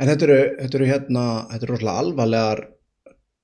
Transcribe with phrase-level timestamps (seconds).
[0.00, 2.62] En þetta eru, þetta eru hérna, þetta eru rosalega alvarlegar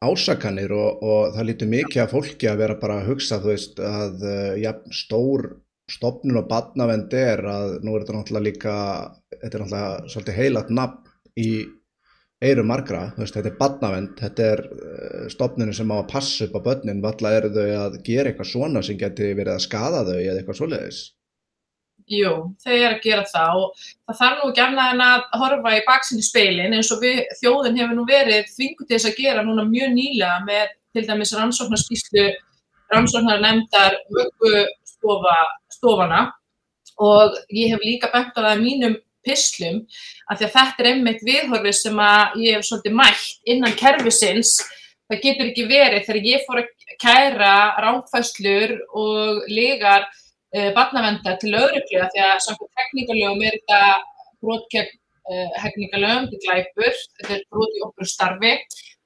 [0.07, 3.81] ásakanir og, og það lítur mikið af fólki að vera bara að hugsa, þú veist,
[3.81, 5.51] að uh, ja, stór
[5.93, 8.77] stopnun og badnavend er að nú er þetta náttúrulega líka,
[9.35, 11.51] þetta er náttúrulega svolítið heilat nafn í
[12.47, 16.57] eiru margra, veist, þetta er badnavend, þetta er uh, stopnunum sem á að passa upp
[16.57, 20.17] á börnin, valla eru þau að gera eitthvað svona sem geti verið að skada þau
[20.19, 21.05] eða eitthvað svoleiðis.
[22.07, 22.33] Jú,
[22.63, 25.85] þau eru að gera það og það þarf nú ekki annað en að horfa í
[25.89, 29.65] baksinni speilin eins og við, þjóðin hefur nú verið þvingu til þess að gera núna
[29.67, 32.27] mjög nýlega með til dæmis rannsóknarskíslu
[32.95, 36.21] rannsóknar nefndar vöggustofana
[37.03, 38.95] og ég hef líka bætt á það mínum
[39.27, 39.83] pislum
[40.31, 44.55] af því að þetta er einmitt viðhorfið sem að ég hef svolítið mætt innan kerfisins.
[45.07, 46.71] Það getur ekki verið þegar ég fór að
[47.03, 50.07] kæra ránkfæslur og legar
[50.55, 53.81] uh, barnavenda til lögreglu því að samkvæmt hegningalögum er þetta
[54.45, 58.55] brot gegn uh, hegningalögum, þetta er glæpur, þetta er brot í okkur starfi,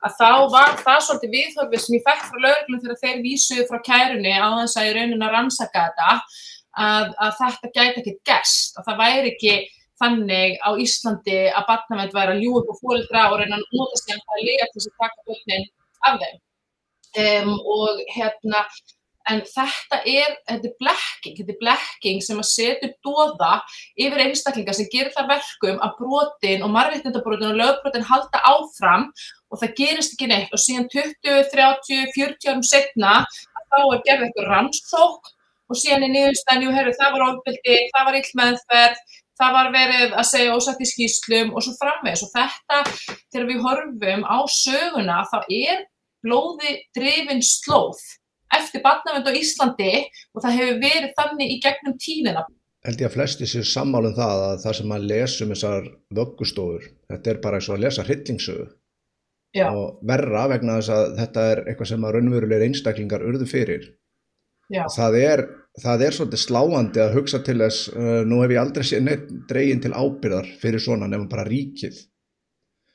[0.01, 3.83] að þá var það svolítið viðhorfið sem ég fekk frá lögreglum þegar þeir vísuðu frá
[3.91, 6.15] kærunni á þess að ég raunin að rannsaka þetta
[6.81, 9.55] að, að þetta gæti ekkert gest og það væri ekki
[10.01, 14.01] þannig á Íslandi að barnavend væri að ljúa upp á fólkdra og reyna að nota
[14.01, 15.67] sig að það er lega til þess að taka börnin
[16.09, 16.39] af þeim.
[17.21, 18.63] Um, og hérna
[19.29, 23.53] en þetta er, þetta er blekking, þetta er blekking sem að setja dóða
[24.01, 29.11] yfir einstaklingar sem gerir það verkum að brotin og margveitindabrotin og lögbrotin halda áfram
[29.51, 30.55] og það gerist ekki neitt.
[30.55, 33.21] Og síðan 20, 30, 40 árum setna
[33.71, 35.33] þá er gerðið eitthvað rannsók
[35.71, 39.03] og síðan er niðurstæðan, jú, herru, það var ofbeldi, það var illmeðferð,
[39.41, 42.81] það var verið að segja ósagt í skýslum og svo framvegs og þetta,
[43.31, 45.85] þegar við horfum á söguna, þá er
[46.27, 48.03] blóði drifin slóð
[48.59, 49.93] eftir barnavend á Íslandi
[50.35, 52.45] og það hefur verið þannig í gegnum tíðina.
[52.87, 57.33] Held ég að flesti séu sammálum það að það sem að lesum þessar vöggustofur, þetta
[57.33, 58.69] er bara eins og að lesa hryllingsögu
[59.57, 59.67] Já.
[59.69, 63.91] og verra vegna þess að þetta er eitthvað sem að raunverulegir einstaklingar urðu fyrir.
[64.71, 65.43] Það er,
[65.83, 69.27] það er svolítið sláandi að hugsa til þess, uh, nú hef ég aldrei séð neitt
[69.51, 71.99] dregin til ábyrðar fyrir svona nefnum bara ríkið.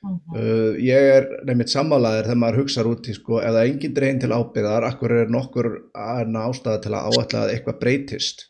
[0.04, 4.34] Uh, ég er nefnitt sammálaðir þegar maður hugsaður út í sko, er engin dregin til
[4.34, 8.44] ábyrðar, akkur er nokkur aðeina ástæða til að áætla að eitthvað breytist.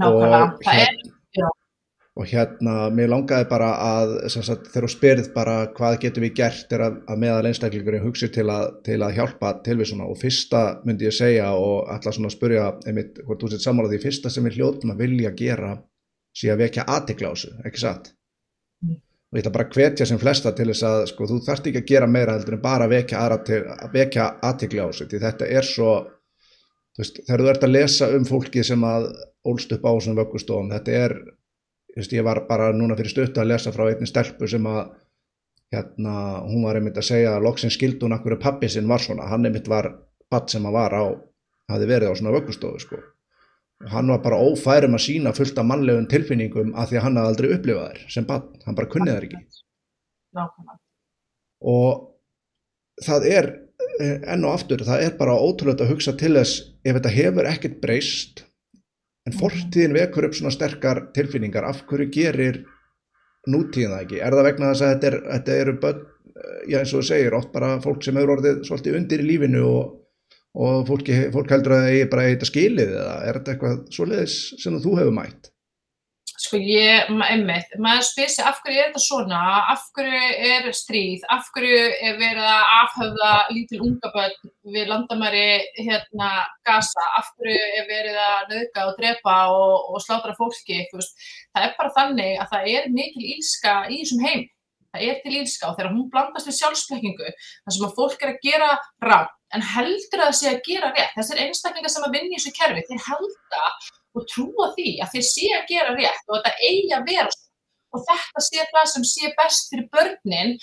[0.00, 1.46] Nákvæmlega, Og það er, hérna- já,
[2.14, 6.74] og hérna, mér langaði bara að sagt, þegar þú spyrð bara hvað getum við gert
[6.74, 10.18] er að, að meðal einstaklingurinn hugsi til að, til að hjálpa til við svona og
[10.20, 14.30] fyrsta myndi ég segja og ætla svona spyrja einmitt hvort þú sett sammála því fyrsta
[14.30, 15.72] sem við hljóðum að vilja gera
[16.34, 18.14] sé að vekja aðtikla á þessu, ekki satt.
[19.34, 21.80] Og ég ætla bara að hvetja sem flesta til þess að sko, þú þarft ekki
[21.82, 25.48] að gera meira heldur en bara að vekja, að vekja aðtikla á þessu því þetta
[25.58, 25.94] er svo
[26.94, 29.08] þú veist, þegar þú ert að lesa um fólki sem að
[29.50, 31.16] ólst upp á þessum vöggustofum þetta er
[31.94, 34.80] Þú veist, ég var bara núna fyrir stöttu að lesa frá einni stelpu sem að
[35.70, 39.28] hérna, hún var einmitt að segja að loksinn skildi hún akkur pappi sinn var svona,
[39.30, 39.92] hann einmitt var
[40.30, 41.04] badd sem að var á,
[41.70, 42.98] hafði verið á svona vöggustofu sko
[43.90, 47.32] hann var bara ófærum að sína fullt af mannlegum tilfinningum að því að hann hafði
[47.32, 49.42] aldrei upplifað þær sem badd, hann bara kunnið þær ekki.
[50.34, 50.80] Nákvæmlega.
[51.74, 53.46] og það er
[54.02, 57.50] eh, enn og aftur, það er bara ótrúlega að hugsa til þess ef þetta hefur
[57.50, 58.44] ekkert breyst
[59.24, 61.64] en fortíðin vekur upp svona sterkar tilfinningar.
[61.64, 62.64] Af hverju gerir
[63.48, 66.02] nútíðin það ekki, er það vegna þess að þetta, er, þetta eru börn,
[66.34, 69.28] eh, já eins og þú segir oft bara fólk sem hefur orðið svolítið undir í
[69.28, 69.94] lífinu og,
[70.54, 73.82] og fólki, fólk heldur að það eigi bara að heita skilið eða er þetta eitthvað
[73.96, 75.50] svoleiðis sem þú hefur mætt?
[76.44, 81.22] Sko ég, einmitt, maður spyr sig af hverju er þetta svona, af hverju er stríð,
[81.30, 85.44] af hverju er verið að afhöfða lítil unga börn við landamæri
[85.78, 86.30] hérna
[86.66, 91.68] Gaza, af hverju er verið að nöðga og drepa og, og slátra fólki, veist, það
[91.68, 94.44] er bara þannig að það er mikil ílska í þessum heim,
[94.90, 97.32] það er til ílska og þegar hún blandast við sjálfsblekkingu,
[97.62, 98.72] þar sem að fólk er að gera
[99.06, 102.38] rátt, en heldur að það sé að gera rétt, þessir einstaklingar sem að vinna í
[102.38, 103.64] þessu kerfi, þeir halda
[104.14, 107.44] og trúa því að þeir sé að gera rétt og þetta eigi að vera svona
[107.94, 110.54] og þetta sé það sem sé best fyrir börnin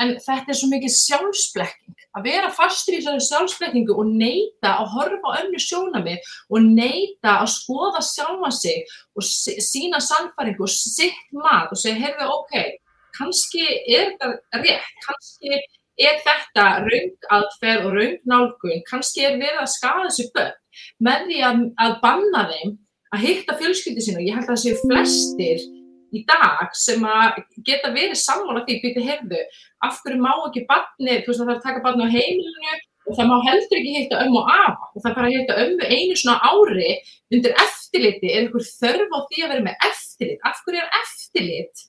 [0.00, 1.96] en þetta er svo mikið sjálfsblekking.
[2.16, 7.50] Að vera fastur í þessari sjálfsblekkingu og neyta að horfa önnu sjónamið og neyta að
[7.52, 12.56] skoða sjálfa sig og sí- sína sannfæringu og sitt mat og segja, heyrðu, ok,
[13.18, 15.60] kannski er þetta rétt, kannski
[16.00, 20.56] er þetta raung aðferð og raung nálgun, kannski er verið að skaða þessu börn
[21.06, 22.78] með því að, að banna þeim
[23.10, 24.24] að hitta fjölskyldi sína.
[24.24, 25.64] Ég held að það séu flestir
[26.10, 29.42] í dag sem að geta verið sammála því býti heyrðu,
[29.86, 32.78] af hverju má ekki barni, þú veist að það er að taka barni á heimilinu
[33.10, 36.18] og það má heldur ekki hitta ömmu og afa og það bara hitta ömmu einu
[36.18, 36.90] svona ári
[37.34, 41.84] undir eftirliti er einhver þörf á því að vera með eftirlit, af hverju er eftirlit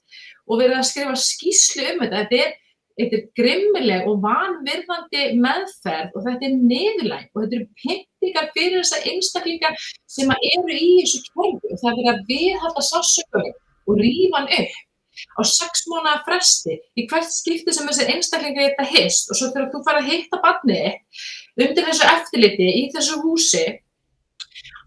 [0.48, 2.22] og verið að skrifa skýslu um þetta.
[2.22, 2.56] Þetta er,
[3.02, 8.78] þetta er grimmileg og vanvirðandi meðferð og þetta er niðurlæg og þetta eru pyntingar fyrir
[8.80, 14.40] þessa einstaklingar sem eru í þessu kerfi og það er að viðhalda sásökum og rífa
[14.40, 14.80] hann upp
[15.38, 19.30] á sex mánuða fresti í hvert skipti sem þessi einstaklingar geta hist.
[19.30, 20.82] Og svo þegar þú fara að hitta barni
[21.60, 23.66] undir þessu eftirliti í þessu húsi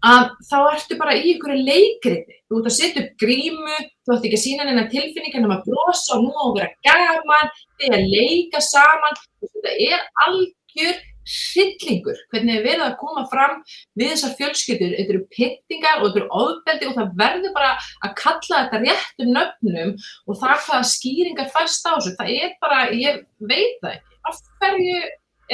[0.05, 2.37] að þá ertu bara í einhverju leikriti.
[2.45, 5.65] Þú ert að setja upp grímu, þú ætti ekki að sína hennar tilfinningar um að
[5.65, 9.19] brosa og nú á að vera gaman, þið að leika saman.
[9.41, 13.55] Þetta er algjör hryllingur hvernig þið verða að koma fram
[13.97, 14.95] við þessar fjölskyldur.
[14.99, 17.71] Þetta eru pittingar og þetta eru ofbeldi og það verður bara
[18.05, 19.93] að kalla þetta réttum nöfnum
[20.29, 22.15] og það hvaða skýringar fæst á þessu.
[22.19, 25.01] Það er bara, ég veit það ekki, af hverju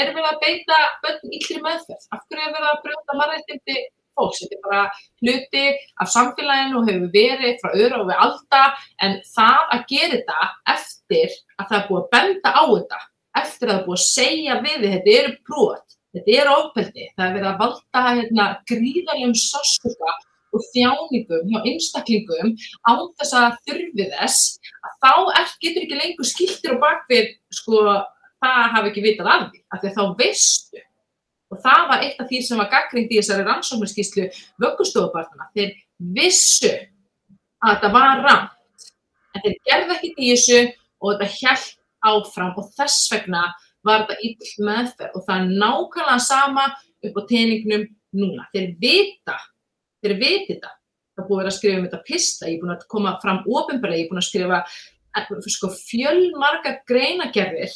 [0.01, 2.05] erum við að beita börn íllri meðferð?
[2.11, 3.79] Af hverju erum við að brjóta marrættindi
[4.17, 4.41] fólks.
[4.43, 4.83] Þetta er bara
[5.21, 5.63] hluti
[6.01, 10.49] af samfélaginu og hefur verið frá öðru og við alltaf en það að gera þetta
[10.75, 12.99] eftir að það er búið að benda á þetta,
[13.41, 17.27] eftir að það er búið að segja við þetta eru brot, þetta eru ofbeldi, það
[17.27, 20.17] er verið að valda hérna, gríðarlegum sástuka
[20.51, 26.27] og þjáningum hjá einstaklingum á þess að þurfi þess að þá er, getur ekki lengur
[26.27, 27.83] skiltir og bakvið sko
[28.41, 30.83] það hafi ekki vitað af því, af því að þá veistu
[31.51, 34.27] Og það var eitt af því sem var gaggrind í þessari rannsóknarskíslu
[34.63, 35.49] vöggustofubarnana.
[35.55, 35.73] Þeir
[36.15, 36.71] vissu
[37.61, 38.85] að þetta var ramt,
[39.35, 40.61] en þeir gerði ekkert í þessu
[41.01, 41.67] og þetta held
[42.11, 43.43] áfram og þess vegna
[43.85, 46.67] var þetta yll meðferð og það er nákvæmlega sama
[47.01, 47.85] upp á teiningnum
[48.17, 48.47] núna.
[48.53, 49.37] Þeir vita,
[50.01, 50.73] þeir viti þetta.
[51.17, 53.41] Það búið að vera að skrifa um þetta pista, ég er búin að koma fram
[53.43, 57.73] ofinbæra, ég er búin að skrifa eh, sko, fjölmarga greinagerðir,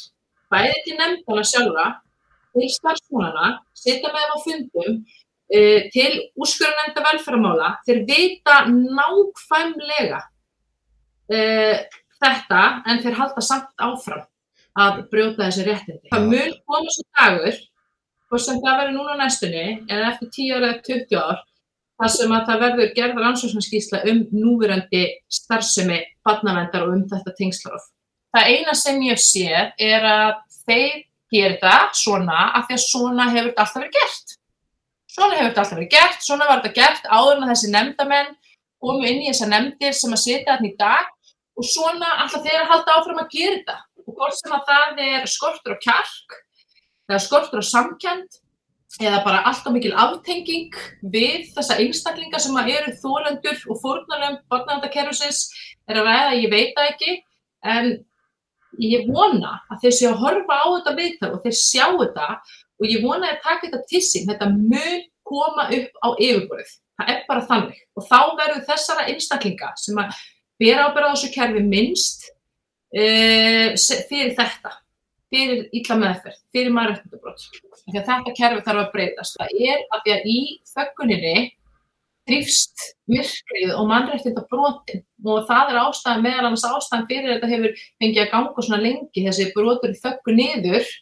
[0.52, 1.86] bæði til nefndana sjálfa
[2.56, 4.98] til starfsmúnana, setja með þeim á fundum,
[5.56, 6.10] uh, til
[6.40, 10.22] úrskurðanenda velferðamála, þeir vita nákvæmlega
[11.36, 14.24] uh, þetta en þeir halda samt áfram
[14.76, 16.12] að brjóta þessi réttindi.
[16.12, 17.60] Það mun koma svo dagur,
[18.26, 21.44] hvort sem það verður núna næstunni, eða eftir 10 ára eða 20 ár,
[21.96, 27.92] þar sem að það verður gerðar ansvarsmanskísla um núverandi starfsemi barnavendar og um þetta tengslarofn.
[28.36, 29.46] Það eina sem ég sé
[29.80, 30.34] er að
[30.66, 34.34] þeir gera þetta svona af því að svona hefur þetta alltaf verið gert.
[35.16, 38.32] Svona hefur þetta alltaf verið gert, svona var þetta gert áður en þessi nefndamenn
[38.82, 41.12] komu inn í þessa nefndir sem að setja þarna í dag
[41.56, 43.76] og svona alltaf þeir að halda áfram að gera þetta.
[44.06, 46.34] Og hvort sem að það er skortur á kjark,
[47.10, 48.36] eða skortur á samkjönd,
[49.02, 50.76] eða bara alltaf mikil aftenging
[51.12, 55.48] við þessa einstaklinga sem eru þólendur og fórnarlem barnavendakerfisins
[55.88, 57.16] er að ræða, ég veit það ekki,
[57.66, 57.90] en
[58.82, 62.28] ég vona að þeir séu að horfa á þetta viðtal og þeir sjá þetta
[62.76, 67.12] og ég vona að taka þetta til sín, þetta mun koma upp á yfirborðið, það
[67.12, 67.84] er bara þannig.
[67.96, 70.18] Og þá verður þessara einstaklinga sem að
[70.60, 73.72] bera ábyrða á þessu kerfi minnst uh,
[74.10, 74.74] fyrir þetta,
[75.32, 77.46] fyrir illa meðferð, fyrir maðuröndabrót,
[77.86, 80.40] því að þetta kerfi þarf að breytast, það er að því að í
[80.74, 81.36] þögguninni
[82.26, 87.82] drifst myrkrið og mannrættinda brotin og það er ástæðan meðal annars ástæðan fyrir þetta hefur
[88.02, 90.94] fengið að ganga svona lengi þessi brotur þöggu niður.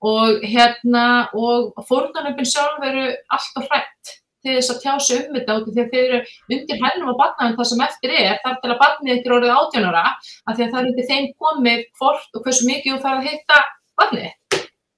[0.00, 5.36] Og hérna og fórnarnöfn sjálf veru allt og hrætt til þess að tjá sig um
[5.36, 6.20] þetta út að þeir eru
[6.56, 8.38] undir hælnum á barnaðum það sem eftir er.
[8.44, 11.82] Þar til að barnið eftir orðið átjónara af því að það er undir þeim komið
[12.00, 13.60] hvort og hversu mikið þú þarf að hitta
[14.00, 14.32] barnið.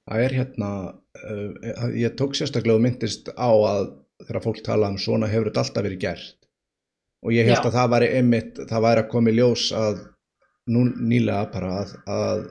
[0.02, 0.70] Það er hérna,
[1.18, 3.90] uh, ég tók sérstaklega og myndist á að
[4.28, 6.38] þegar fólk tala um svona hefur þetta alltaf verið gert.
[7.22, 7.68] Og ég held Já.
[7.68, 10.00] að það væri einmitt, það væri að koma í ljós að
[10.72, 12.42] nú nýlega bara að, að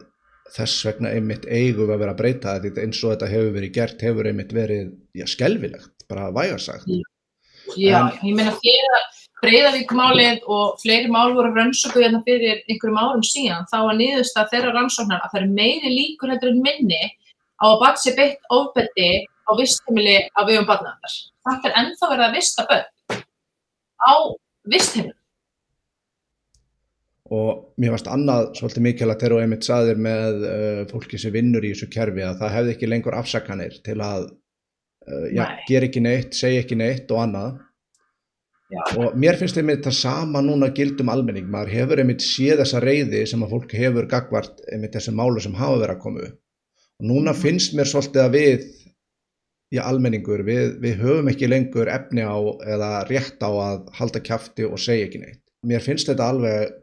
[0.56, 4.04] þess vegna einmitt eigum að vera að breyta þetta eins og þetta hefur verið gert
[4.04, 6.90] hefur einmitt verið, já, skelvilegt bara vægarsagt
[7.78, 9.10] Já, en, ég meina þegar
[9.42, 14.52] Breiðavíkmálið og fleiri mál voru rannsókuð hérna fyrir einhverjum árum síðan þá var niðurst að
[14.52, 17.02] þeirra rannsóknar að það er meiri líkur heldur en minni
[17.58, 19.10] á að sér beitt ofbeldi
[19.52, 21.18] á vistheimili á viðum barnaðar.
[21.48, 23.24] Þetta er ennþá verið að vista börn
[24.00, 24.14] á
[24.72, 25.18] vistheimili.
[27.32, 31.64] Og mér varst annað svolítið mikilvægt þegar þú einmitt saðir með uh, fólki sem vinnur
[31.64, 36.04] í þessu kerfi að það hefði ekki lengur afsakanir til að uh, já, gera ekki
[36.04, 37.62] neitt, segja ekki neitt og annað.
[38.72, 38.82] Já.
[39.00, 41.48] Og mér finnst einmitt það sama núna gildum almenning.
[41.52, 45.56] Maður hefur einmitt séð þessa reyði sem að fólk hefur gagvart einmitt þessi málu sem
[45.56, 46.38] hafa verið að koma upp.
[47.00, 47.42] Og núna mhm.
[47.42, 48.68] finnst mér svolítið að við
[49.72, 52.36] í almenningur, við, við höfum ekki lengur efni á
[52.68, 55.44] eða rétt á að halda kæfti og segja ekki neitt.
[55.68, 56.74] Mér finnst þetta alveg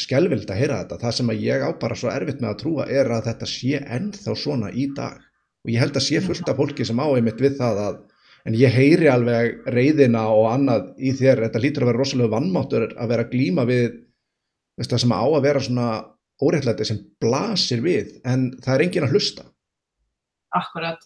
[0.00, 1.00] skelvild að heyra þetta.
[1.02, 4.36] Það sem ég á bara svo erfitt með að trúa er að þetta sé ennþá
[4.38, 5.20] svona í dag.
[5.66, 8.00] Og ég held að sé fullt af fólki sem á einmitt við það að,
[8.48, 12.88] en ég heyri alveg reyðina og annað í þér, þetta lítur að vera rosalega vannmáttur
[12.96, 13.84] að vera glíma við
[14.80, 15.88] veist, það sem á að vera svona
[16.42, 19.44] óreittlæti sem blasir við en það er engin að hlusta
[20.52, 21.00] Akkurat.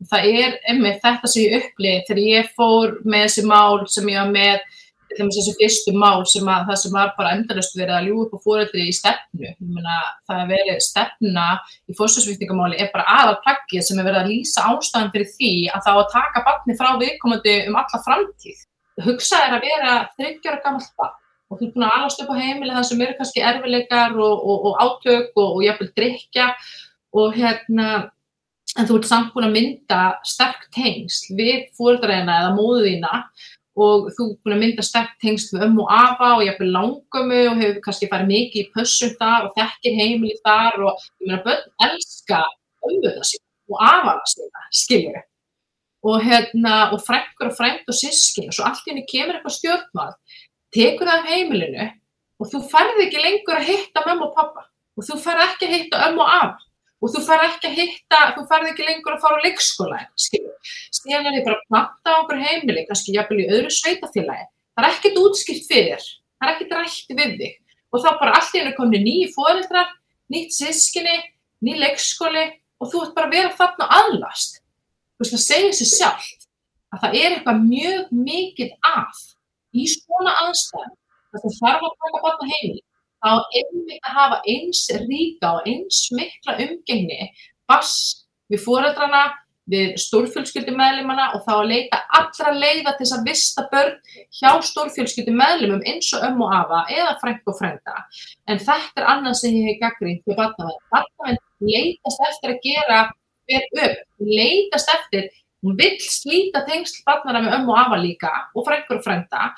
[0.00, 4.10] Og það er einmitt þetta sem ég upplýði þegar ég fór með þessi mál sem
[4.12, 4.68] ég var með
[5.18, 8.38] þessi fyrstu mál sem að það sem var bara endalust verið að ljú upp á
[8.44, 9.48] fóreldri í stefnu.
[9.48, 9.96] Ég meina
[10.28, 11.46] það er verið stefna
[11.90, 15.86] í fórsvarsvíkningamáli er bara aðal plaggið sem er verið að lýsa ástæðan fyrir því að
[15.86, 18.62] þá að taka barni frá viðkomandi um alla framtíð.
[19.00, 21.18] Hugsa er að vera þryggjara gammalt barn
[21.50, 24.44] og þú er búin að alast upp á heimili það sem eru kannski erfileikar og,
[24.46, 26.50] og, og átök og, og jafnvel drikja
[27.18, 27.88] og hérna
[28.78, 33.14] en þú ert samt búin að mynda sterk tengsl við fóreldræðina eða móðuðina
[33.80, 37.40] og þú er búin að mynda sterk tengsl við ömmu og afa og jafnvel langömmu
[37.50, 41.42] og hefur kannski farið mikið í pössum þar og þekkir heimili þar og ég meina
[41.46, 42.44] börn elska
[42.86, 45.20] ömmuða sína og afana sína, skiljur
[46.10, 49.56] og hérna og frekkur og frend og sískin og svo allt í henni kemur eitthvað
[49.58, 50.14] stjórnmál
[50.74, 51.86] tekur það af heimilinu
[52.40, 55.76] og þú ferði ekki lengur að hitta mamma og pappa og þú ferði ekki að
[55.76, 56.66] hitta ömmu og af
[57.00, 60.72] og þú ferði ekki að hitta, þú ferði ekki lengur að fara á leikskóla, skilur.
[60.92, 64.48] Síðan er þið bara að planta á okkur heimili, kannski jafnvel í öðru sveitafélagi.
[64.76, 66.04] Það er ekkert útskipt fyrir,
[66.36, 67.56] það er ekkert rætti við þig.
[67.90, 69.88] Og þá bara allt í hennu komni nýji fóreldrar,
[70.30, 71.16] nýtt sískinni,
[71.64, 72.44] ný leikskóli
[72.80, 74.60] og þú ert bara að vera þarna aðlast.
[75.16, 76.28] Þú veist, það segir sér sjálf
[76.90, 79.18] að það er eitthvað mjög mikið af
[79.76, 80.96] í svona aðstæðum
[81.30, 82.80] þess að þarf að taka barna heimili
[83.20, 87.30] þá einmitt að hafa eins ríka og eins mikla umgengni
[87.70, 89.28] bass við fóreldrana,
[89.70, 93.92] við stórfjölskyldumæðlimana og þá að leita allra leiða til þess að vista börn
[94.40, 98.00] hjá stórfjölskyldumæðlimum eins og ömmu og afa eða frænk og frænda.
[98.50, 100.82] En þetta er annað sem ég hef gaggrínt við barnavenn.
[100.90, 102.98] Barnavenn leitast eftir að gera
[103.46, 108.64] hver upp, leitast eftir Hún vill slíta tengsl barnara með ömmu og afa líka og
[108.64, 109.50] frængur og frænda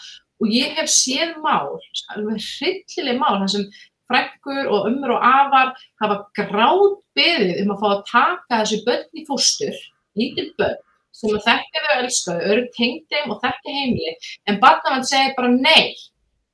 [0.43, 1.77] og ég hef séð mál,
[2.15, 3.67] alveg hryllileg mál, þar sem
[4.11, 5.73] frængur og ömmur og afar
[6.03, 9.79] hafa gráð beðið um að fá að taka þessu börn í fóstur,
[10.19, 10.81] lítil börn,
[11.15, 14.15] sem að þekkja þau að elska þau, eru tengt þeim og þekkja heimili,
[14.49, 15.95] en barnavann segir bara nei,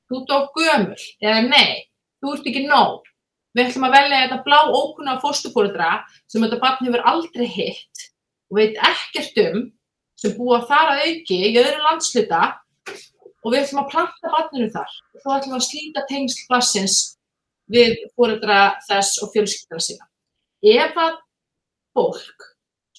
[0.09, 1.71] þú ert of gömul, eða nei,
[2.21, 3.09] þú ert ekki nóg.
[3.57, 5.91] Við ætlum að velja þetta blá ókunna fóstupóliðra
[6.29, 8.03] sem þetta barn hefur aldrei hitt
[8.51, 9.63] og veit ekkert um
[10.19, 12.41] sem búa þar að auki í öðru landsluta
[13.43, 16.99] og við ætlum að planta barninu þar og þá ætlum við að slíta tengsl bassins
[17.69, 20.07] við fóreldra þess og fjölskyldara sína.
[20.65, 21.19] Ef að
[21.95, 22.47] fólk,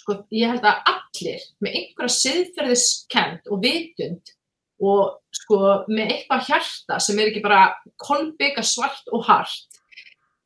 [0.01, 4.35] sko, ég held að allir með einhverja siðferðiskend og vitund
[4.81, 5.59] og sko
[5.91, 7.67] með eitthvað hjarta sem er ekki bara
[8.01, 9.81] kolbygga svart og hart,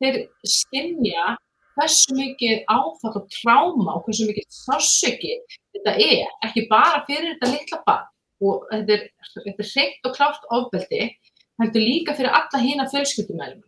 [0.03, 1.35] þeir skinnja
[1.75, 5.37] hversu mikið áfall og tráma og hversu mikið sársöki
[5.75, 8.11] þetta er, ekki bara fyrir þetta litla barn
[8.43, 11.07] og þetta er, þetta er hreitt og klárt ofbeldi,
[11.61, 13.63] heldur líka fyrir alla hína fjölskyldumælum.